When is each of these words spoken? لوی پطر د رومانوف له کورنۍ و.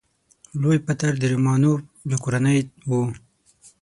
لوی 0.61 0.77
پطر 0.87 1.11
د 1.19 1.23
رومانوف 1.31 1.79
له 2.09 2.15
کورنۍ 2.23 2.59
و. 2.89 2.91